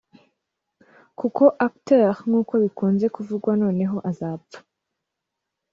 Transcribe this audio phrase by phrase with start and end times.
[1.19, 4.57] kuko acteur nk’uko bikunze kuvugwa noneho azapfa